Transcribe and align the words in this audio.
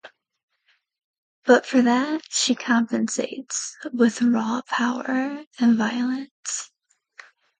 But 1.45 1.67
for 1.67 1.83
that 1.83 2.23
she 2.27 2.55
compensates 2.55 3.77
with 3.93 4.19
raw 4.23 4.63
power 4.65 5.45
and 5.59 5.77
violence. 5.77 6.71